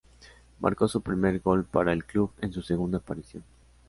Marcó 0.59 0.87
su 0.87 1.01
primer 1.01 1.41
gol 1.41 1.63
para 1.63 1.93
el 1.93 2.03
club 2.05 2.31
en 2.41 2.51
su 2.51 2.63
segunda 2.63 2.97
aparición. 2.97 3.43